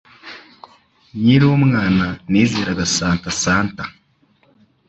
Nkiri 1.19 1.45
umwana, 1.57 2.05
nizeraga 2.29 2.83
Santa 2.95 3.29
Santa. 3.43 3.83